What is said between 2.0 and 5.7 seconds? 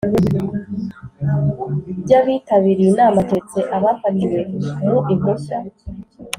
By abitabiriye inama keretse afatiwe mu impushya